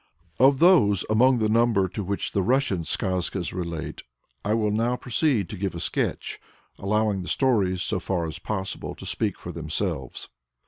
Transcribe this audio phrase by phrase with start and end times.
[0.39, 4.01] Of those among the number to which the Russian skazkas relate
[4.43, 6.39] I will now proceed to give a sketch,
[6.79, 10.29] allowing the stories, so far as is possible, to speak for themselves.